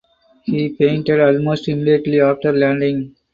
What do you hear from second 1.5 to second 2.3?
immediately